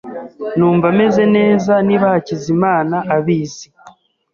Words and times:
Numva 0.57 0.87
meze 0.99 1.23
neza 1.35 1.73
niba 1.87 2.05
Hakizimana 2.13 2.97
abizi. 3.15 3.67